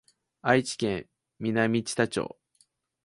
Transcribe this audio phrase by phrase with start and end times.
[0.41, 1.07] 愛知県
[1.39, 2.39] 南知多町